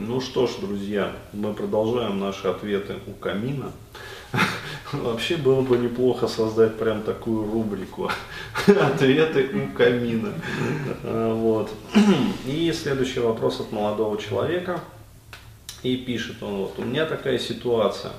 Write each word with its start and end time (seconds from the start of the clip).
Ну 0.00 0.20
что 0.20 0.46
ж, 0.46 0.50
друзья, 0.60 1.10
мы 1.32 1.52
продолжаем 1.54 2.20
наши 2.20 2.46
ответы 2.46 2.94
у 3.08 3.10
камина. 3.14 3.72
Вообще 4.92 5.36
было 5.36 5.60
бы 5.60 5.76
неплохо 5.76 6.28
создать 6.28 6.76
прям 6.76 7.02
такую 7.02 7.50
рубрику 7.50 8.08
«Ответы 8.68 9.48
у 9.52 9.76
камина». 9.76 10.32
А, 11.02 11.34
вот. 11.34 11.72
И 12.46 12.72
следующий 12.72 13.18
вопрос 13.18 13.58
от 13.58 13.72
молодого 13.72 14.16
человека. 14.18 14.80
И 15.82 15.96
пишет 15.96 16.44
он, 16.44 16.58
вот, 16.58 16.78
у 16.78 16.82
меня 16.82 17.04
такая 17.04 17.40
ситуация. 17.40 18.12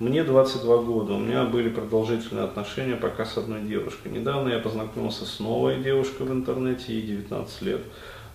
Мне 0.00 0.24
22 0.24 0.78
года, 0.78 1.12
у 1.12 1.20
меня 1.20 1.44
были 1.44 1.68
продолжительные 1.68 2.46
отношения 2.46 2.96
пока 2.96 3.24
с 3.24 3.38
одной 3.38 3.60
девушкой. 3.60 4.10
Недавно 4.10 4.48
я 4.48 4.58
познакомился 4.58 5.24
с 5.24 5.38
новой 5.38 5.80
девушкой 5.84 6.26
в 6.26 6.32
интернете, 6.32 6.92
ей 6.92 7.02
19 7.02 7.62
лет. 7.62 7.82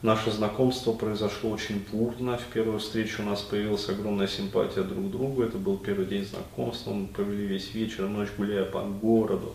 Наше 0.04 0.30
знакомство 0.30 0.94
произошло 0.94 1.50
очень 1.50 1.84
бурно. 1.92 2.38
В 2.38 2.54
первую 2.54 2.78
встречу 2.78 3.24
у 3.24 3.26
нас 3.26 3.42
появилась 3.42 3.90
огромная 3.90 4.28
симпатия 4.28 4.84
друг 4.84 5.08
к 5.08 5.12
другу. 5.12 5.42
Это 5.42 5.58
был 5.58 5.76
первый 5.78 6.06
день 6.06 6.24
знакомства. 6.24 6.92
Мы 6.92 7.08
провели 7.08 7.48
весь 7.48 7.74
вечер, 7.74 8.04
ночь 8.04 8.30
гуляя 8.38 8.66
по 8.66 8.82
городу. 8.82 9.54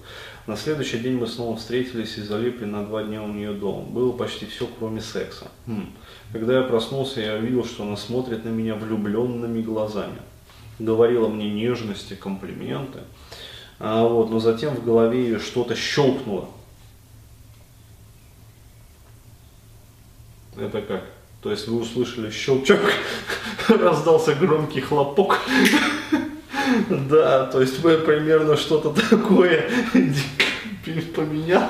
На 0.49 0.57
следующий 0.57 0.99
день 0.99 1.17
мы 1.17 1.29
снова 1.29 1.57
встретились 1.57 2.19
и 2.19 2.23
залипли 2.23 2.65
на 2.65 2.85
два 2.85 3.05
дня 3.05 3.23
у 3.23 3.29
нее 3.29 3.53
дома. 3.53 3.83
Было 3.83 4.11
почти 4.11 4.47
все, 4.47 4.67
кроме 4.81 5.01
секса. 5.01 5.47
Хм. 5.67 5.93
Когда 6.33 6.59
я 6.59 6.63
проснулся, 6.63 7.21
я 7.21 7.35
увидел, 7.35 7.65
что 7.65 7.85
она 7.85 7.97
смотрит 7.97 8.45
на 8.45 8.49
меня 8.49 8.75
влюбленными 8.75 9.63
глазами. 9.63 10.19
Говорила 10.81 11.29
мне 11.29 11.51
нежности, 11.51 12.15
комплименты. 12.15 12.99
А 13.79 14.09
вот, 14.09 14.31
но 14.31 14.41
затем 14.41 14.75
в 14.75 14.85
голове 14.85 15.23
ее 15.23 15.39
что-то 15.39 15.77
щелкнуло. 15.77 16.49
Это 20.57 20.83
как? 20.83 21.05
То 21.43 21.51
есть 21.51 21.67
вы 21.67 21.81
услышали 21.81 22.31
щелчок, 22.31 22.81
раздался 23.69 24.35
громкий 24.35 24.81
хлопок. 24.81 25.39
Да, 26.89 27.47
то 27.47 27.61
есть 27.61 27.81
вы 27.81 27.99
примерно 27.99 28.57
что-то 28.57 28.91
такое 28.91 29.69
поменял. 31.15 31.69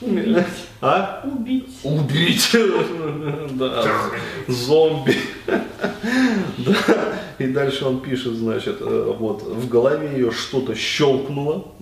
Убить. 0.00 0.36
А? 0.80 1.22
Убить. 1.24 1.80
Убить. 1.82 2.56
Да. 3.52 3.84
Зомби. 4.46 5.16
Да. 5.46 6.76
И 7.38 7.46
дальше 7.46 7.86
он 7.86 8.00
пишет, 8.00 8.34
значит, 8.34 8.76
э, 8.80 9.14
вот 9.18 9.42
в 9.42 9.68
голове 9.68 10.12
ее 10.12 10.30
что-то 10.30 10.74
щелкнуло. 10.74 11.72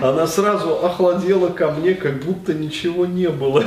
Она 0.00 0.26
сразу 0.26 0.84
охладела 0.84 1.50
ко 1.50 1.70
мне, 1.70 1.94
как 1.94 2.24
будто 2.24 2.54
ничего 2.54 3.04
не 3.06 3.28
было. 3.28 3.64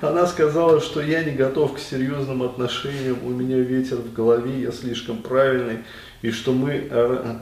Она 0.00 0.26
сказала, 0.26 0.80
что 0.80 1.00
я 1.00 1.24
не 1.24 1.32
готов 1.32 1.74
к 1.74 1.78
серьезным 1.78 2.42
отношениям, 2.42 3.18
у 3.24 3.30
меня 3.30 3.58
ветер 3.58 3.96
в 3.96 4.12
голове, 4.12 4.60
я 4.60 4.72
слишком 4.72 5.18
правильный, 5.18 5.78
и 6.22 6.30
что 6.30 6.52
мы 6.52 6.88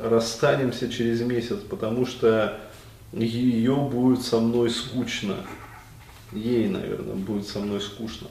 расстанемся 0.05 0.91
через 0.91 1.21
месяц, 1.21 1.59
потому 1.69 2.07
что 2.07 2.59
ее 3.13 3.77
будет 3.77 4.23
со 4.23 4.41
мной 4.41 4.71
скучно. 4.71 5.37
Ей, 6.33 6.69
наверное, 6.69 7.15
будет 7.15 7.47
со 7.47 7.59
мной 7.59 7.81
скучно. 7.81 8.29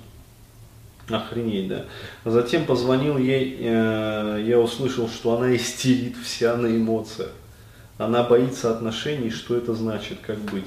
Охренеть, 1.10 1.68
да. 1.68 1.86
Затем 2.26 2.66
позвонил 2.66 3.18
ей, 3.18 3.58
э, 3.60 4.44
я 4.46 4.60
услышал, 4.60 5.10
что 5.10 5.36
она 5.38 5.54
истерит 5.56 6.16
вся 6.24 6.56
на 6.56 6.68
эмоциях. 6.68 7.32
Она 8.02 8.24
боится 8.24 8.72
отношений, 8.72 9.30
что 9.30 9.56
это 9.56 9.76
значит, 9.76 10.18
как 10.26 10.40
быть. 10.40 10.66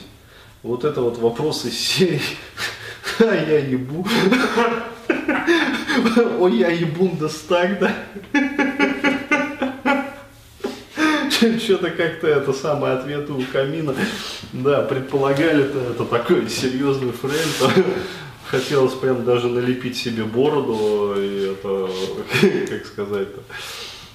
Вот 0.63 0.85
это 0.85 1.01
вот 1.01 1.19
вопрос 1.19 1.65
из 1.65 1.77
серии 1.77 2.23
«А 3.19 3.25
я 3.25 3.59
ебу». 3.59 4.07
Ой, 6.39 6.57
я 6.57 6.69
ебундестаг, 6.69 7.81
да? 7.81 7.93
Что-то 11.59 11.91
как-то 11.91 12.29
это 12.29 12.53
самое 12.53 12.95
ответы 12.95 13.33
у 13.33 13.43
камина. 13.53 13.97
Да, 14.53 14.83
предполагали-то 14.83 15.81
это 15.91 16.05
такой 16.05 16.49
серьезный 16.49 17.11
френд. 17.11 17.75
Хотелось 18.47 18.95
прям 18.95 19.25
даже 19.25 19.49
налепить 19.49 19.97
себе 19.97 20.23
бороду 20.23 21.17
и 21.19 21.51
это, 21.51 21.91
как 22.69 22.87
сказать-то 22.87 23.43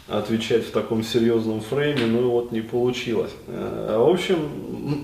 отвечать 0.09 0.65
в 0.65 0.71
таком 0.71 1.03
серьезном 1.03 1.61
фрейме, 1.61 2.07
ну 2.07 2.31
вот 2.31 2.51
не 2.51 2.61
получилось. 2.61 3.31
Э, 3.47 3.95
в 3.97 4.09
общем, 4.09 4.37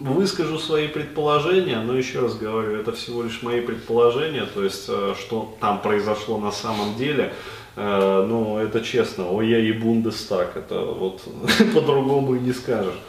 выскажу 0.03 0.57
свои 0.57 0.87
предположения, 0.87 1.79
но 1.79 1.95
еще 1.95 2.21
раз 2.21 2.35
говорю, 2.35 2.75
это 2.75 2.91
всего 2.91 3.21
лишь 3.23 3.43
мои 3.43 3.61
предположения, 3.61 4.45
то 4.45 4.63
есть, 4.63 4.85
э, 4.89 5.13
что 5.19 5.55
там 5.59 5.81
произошло 5.81 6.39
на 6.39 6.51
самом 6.51 6.95
деле, 6.95 7.33
э, 7.75 8.25
ну, 8.27 8.57
это 8.57 8.81
честно, 8.81 9.39
я 9.41 9.59
и 9.59 9.71
Бундестаг, 9.73 10.57
это 10.57 10.81
вот 10.81 11.21
по-другому 11.73 12.35
и 12.35 12.39
не 12.39 12.53
скажешь. 12.53 12.99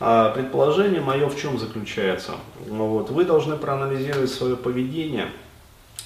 А 0.00 0.30
предположение 0.30 1.00
мое 1.00 1.28
в 1.28 1.40
чем 1.40 1.58
заключается? 1.58 2.32
Ну, 2.66 2.86
вот, 2.86 3.10
вы 3.10 3.24
должны 3.24 3.56
проанализировать 3.56 4.30
свое 4.30 4.56
поведение, 4.56 5.26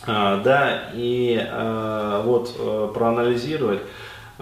да, 0.07 0.91
и 0.95 1.39
вот 2.25 2.93
проанализировать, 2.95 3.81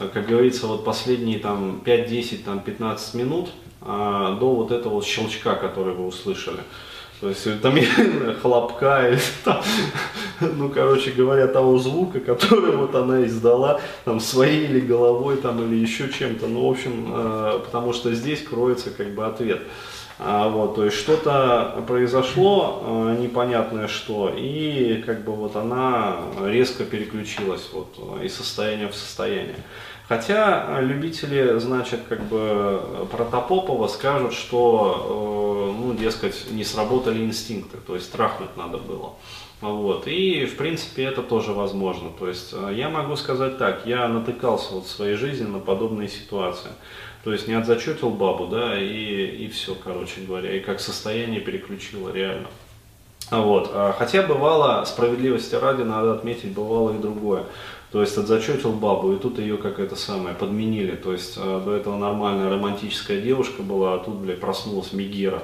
как 0.09 0.27
говорится, 0.27 0.66
вот 0.66 0.84
последние 0.84 1.38
там 1.38 1.83
5-10, 1.84 2.44
там 2.44 2.61
15 2.61 3.15
минут 3.15 3.50
а, 3.83 4.37
до 4.37 4.55
вот 4.55 4.71
этого 4.71 4.94
вот 4.94 5.05
щелчка, 5.05 5.55
который 5.55 5.94
вы 5.94 6.06
услышали. 6.06 6.61
То 7.21 7.28
есть 7.28 7.61
там 7.61 7.78
хлопка, 8.43 9.09
или 9.09 9.21
там, 9.44 9.62
ну, 10.41 10.71
короче 10.71 11.10
говоря, 11.10 11.47
того 11.49 11.78
звука, 11.78 12.19
который 12.21 12.75
вот 12.77 12.94
она 12.94 13.25
издала, 13.27 13.81
там, 14.05 14.21
своей 14.21 14.65
или 14.65 14.81
головой, 14.81 15.37
там, 15.37 15.62
или 15.62 15.77
еще 15.77 16.09
чем-то. 16.09 16.47
Ну, 16.47 16.66
в 16.66 16.71
общем, 16.71 17.12
э, 17.15 17.60
потому 17.65 17.93
что 17.93 18.15
здесь 18.15 18.43
кроется 18.43 18.91
как 18.91 19.15
бы 19.15 19.27
ответ. 19.27 19.60
А, 20.22 20.50
вот, 20.50 20.75
то 20.75 20.84
есть 20.84 20.98
что-то 20.98 21.82
произошло, 21.86 22.82
э, 22.84 23.16
непонятное 23.20 23.88
что, 23.88 24.31
и 24.36 25.00
как 25.06 25.25
бы 25.25 25.32
вот 25.32 25.56
она 25.56 26.19
резко 26.44 26.84
переключилась 26.84 27.70
вот 27.72 27.98
из 28.22 28.34
состояния 28.34 28.88
в 28.88 28.94
состояние. 28.94 29.56
Хотя 30.10 30.78
любители, 30.80 31.59
значит, 31.59 32.00
как 32.06 32.20
бы 32.25 32.82
Протопопова 33.10 33.86
скажут, 33.86 34.34
что, 34.34 35.72
э, 35.72 35.80
ну, 35.80 35.94
дескать, 35.94 36.50
не 36.50 36.64
сработали 36.64 37.25
инстинкты, 37.25 37.78
то 37.78 37.94
есть 37.94 38.12
трахнуть 38.12 38.54
надо 38.59 38.76
было. 38.76 39.14
Вот. 39.60 40.06
И, 40.06 40.47
в 40.47 40.56
принципе, 40.56 41.04
это 41.04 41.22
тоже 41.22 41.53
возможно. 41.53 42.10
То 42.19 42.28
есть, 42.28 42.53
э, 42.53 42.72
я 42.75 42.88
могу 42.88 43.16
сказать 43.16 43.56
так, 43.56 43.86
я 43.86 44.09
натыкался 44.09 44.75
вот 44.75 44.86
в 44.86 44.91
своей 44.91 45.14
жизни 45.14 45.47
на 45.47 45.60
подобные 45.60 46.09
ситуации. 46.09 46.70
То 47.25 47.32
есть, 47.32 47.48
не 47.48 47.54
отзачетил 47.54 48.10
бабу, 48.10 48.47
да, 48.47 48.81
и, 48.81 49.26
и 49.44 49.48
все, 49.48 49.75
короче 49.75 50.22
говоря, 50.22 50.56
и 50.56 50.60
как 50.60 50.81
состояние 50.81 51.41
переключило 51.41 52.10
реально. 52.10 52.48
Вот. 53.31 53.70
А 53.72 53.94
хотя 53.97 54.22
бывало, 54.22 54.84
справедливости 54.84 55.54
ради, 55.54 55.82
надо 55.82 56.14
отметить, 56.14 56.53
бывало 56.53 56.94
и 56.94 56.98
другое. 56.98 57.44
То 57.92 58.00
есть 58.00 58.16
отзачетил 58.16 58.72
бабу, 58.72 59.12
и 59.12 59.19
тут 59.19 59.38
ее 59.38 59.56
как 59.56 59.80
это 59.80 59.97
самое 59.97 60.34
подменили. 60.34 60.94
То 60.94 61.12
есть 61.12 61.36
э, 61.36 61.62
до 61.64 61.75
этого 61.75 61.97
нормальная 61.97 62.48
романтическая 62.48 63.20
девушка 63.20 63.62
была, 63.62 63.94
а 63.94 63.98
тут, 63.98 64.16
блядь, 64.16 64.41
проснулась 64.41 64.92
Мигера. 64.92 65.42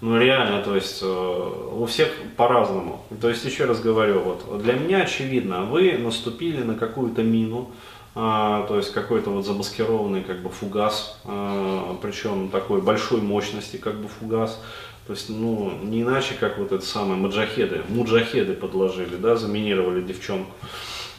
Ну 0.00 0.18
реально, 0.18 0.62
то 0.62 0.74
есть 0.74 1.00
э, 1.02 1.52
у 1.72 1.86
всех 1.86 2.08
по-разному. 2.36 3.02
То 3.20 3.30
есть 3.30 3.44
еще 3.44 3.64
раз 3.64 3.80
говорю, 3.80 4.20
вот 4.20 4.62
для 4.62 4.74
меня 4.74 5.02
очевидно, 5.02 5.64
вы 5.64 5.96
наступили 5.98 6.62
на 6.62 6.74
какую-то 6.74 7.22
мину, 7.22 7.70
а, 8.14 8.66
то 8.66 8.76
есть 8.76 8.92
какой-то 8.92 9.30
вот 9.30 9.46
замаскированный 9.46 10.22
как 10.22 10.42
бы 10.42 10.50
фугас, 10.50 11.18
а, 11.24 11.96
причем 12.02 12.48
такой 12.48 12.82
большой 12.82 13.20
мощности 13.20 13.76
как 13.76 14.00
бы 14.00 14.08
фугас. 14.08 14.60
То 15.06 15.14
есть, 15.14 15.30
ну, 15.30 15.72
не 15.82 16.02
иначе, 16.02 16.34
как 16.38 16.58
вот 16.58 16.70
это 16.70 16.84
самое 16.84 17.18
маджахеды, 17.18 17.80
муджахеды 17.88 18.52
подложили, 18.52 19.16
да, 19.16 19.36
заминировали 19.36 20.02
девчонку. 20.02 20.52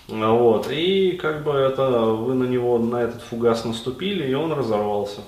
Вот, 0.08 0.70
и 0.72 1.14
как 1.14 1.44
бы 1.44 1.54
это, 1.54 2.02
вы 2.02 2.36
на 2.36 2.44
него, 2.44 2.78
на 2.78 2.98
этот 2.98 3.22
фугас 3.24 3.66
наступили, 3.66 4.30
и 4.30 4.34
он 4.34 4.52
разорвался. 4.52 5.22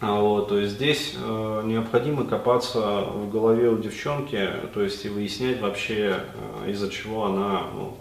А 0.00 0.20
вот, 0.20 0.48
то 0.48 0.58
есть 0.58 0.74
здесь 0.74 1.14
э, 1.16 1.62
необходимо 1.64 2.24
копаться 2.24 3.02
в 3.02 3.30
голове 3.30 3.70
у 3.70 3.78
девчонки, 3.78 4.50
то 4.74 4.82
есть 4.82 5.04
и 5.04 5.08
выяснять 5.08 5.60
вообще, 5.60 6.20
э, 6.64 6.70
из-за 6.70 6.90
чего 6.90 7.26
она 7.26 7.62
ну, 7.74 7.96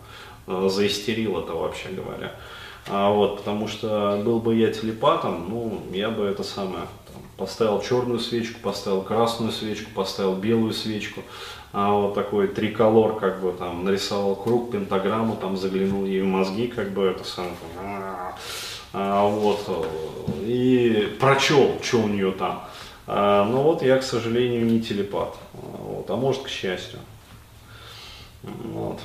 э, 0.48 0.70
заистерила-то 0.70 1.54
вообще 1.54 1.90
говоря. 1.90 2.34
А 2.88 3.12
вот, 3.12 3.38
потому 3.38 3.68
что 3.68 4.22
был 4.26 4.40
бы 4.40 4.56
я 4.56 4.72
телепатом, 4.72 5.46
ну, 5.50 5.82
я 5.94 6.10
бы 6.10 6.26
это 6.26 6.44
самое, 6.44 6.88
там, 7.14 7.22
поставил 7.38 7.82
черную 7.82 8.20
свечку, 8.20 8.60
поставил 8.60 9.02
красную 9.04 9.52
свечку, 9.52 9.92
поставил 9.92 10.36
белую 10.36 10.74
свечку, 10.74 11.22
а 11.72 11.92
вот 11.92 12.16
такой 12.16 12.48
триколор, 12.48 13.18
как 13.20 13.42
бы 13.42 13.54
там 13.54 13.86
нарисовал 13.86 14.36
круг, 14.36 14.72
пентаграмму, 14.72 15.38
там 15.38 15.56
заглянул 15.56 16.06
ей 16.06 16.22
в 16.22 16.26
мозги, 16.26 16.68
как 16.68 16.92
бы 16.92 17.06
это 17.06 17.24
сам, 17.24 17.48
а, 18.96 19.28
вот, 19.28 19.88
и 20.42 20.73
прочел, 21.24 21.80
что 21.82 22.02
у 22.02 22.08
нее 22.10 22.34
там. 22.34 22.64
А, 23.08 23.46
но 23.46 23.64
вот 23.64 23.82
я, 23.82 23.98
к 23.98 24.04
сожалению, 24.04 24.66
не 24.66 24.82
телепат. 24.82 25.36
Вот, 25.54 26.10
а 26.10 26.18
может, 26.18 26.44
к 26.44 26.50
счастью. 26.50 27.00
Вот. 28.44 29.00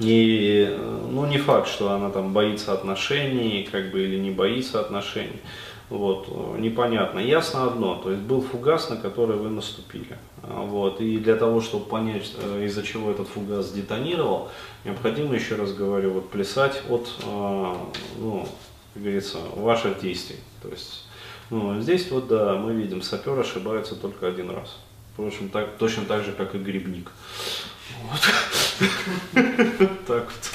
И, 0.00 0.76
ну, 1.08 1.24
не 1.26 1.38
факт, 1.38 1.68
что 1.68 1.92
она 1.92 2.10
там 2.10 2.32
боится 2.32 2.72
отношений, 2.72 3.68
как 3.70 3.92
бы, 3.92 4.02
или 4.02 4.18
не 4.18 4.32
боится 4.32 4.80
отношений. 4.80 5.40
Вот, 5.88 6.58
непонятно. 6.58 7.20
Ясно 7.20 7.66
одно, 7.66 7.94
то 7.94 8.10
есть 8.10 8.22
был 8.22 8.40
фугас, 8.40 8.90
на 8.90 8.96
который 8.96 9.36
вы 9.36 9.50
наступили. 9.50 10.18
Вот, 10.42 11.00
и 11.00 11.18
для 11.18 11.36
того, 11.36 11.60
чтобы 11.60 11.84
понять, 11.84 12.32
э, 12.42 12.64
из-за 12.64 12.82
чего 12.82 13.10
этот 13.12 13.28
фугас 13.28 13.70
детонировал, 13.70 14.48
необходимо, 14.84 15.34
еще 15.34 15.54
раз 15.54 15.72
говорю, 15.72 16.10
вот 16.12 16.30
плясать 16.30 16.82
от, 16.88 17.08
э, 17.22 17.74
ну, 18.18 18.48
как 18.94 19.02
говорится, 19.02 19.38
ваших 19.56 20.00
действий. 20.00 20.36
То 20.62 20.68
есть, 20.68 21.04
ну, 21.50 21.80
здесь 21.80 22.10
вот, 22.10 22.28
да, 22.28 22.54
мы 22.54 22.72
видим, 22.72 23.02
сапер 23.02 23.38
ошибается 23.38 23.96
только 23.96 24.28
один 24.28 24.50
раз. 24.50 24.78
Впрочем, 25.12 25.48
так, 25.48 25.76
точно 25.78 26.04
так 26.04 26.24
же, 26.24 26.32
как 26.32 26.54
и 26.54 26.58
грибник. 26.58 27.10
Вот. 28.02 28.20
Так 30.06 30.26
вот. 30.26 30.53